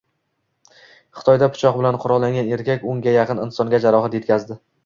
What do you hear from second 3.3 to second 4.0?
insonga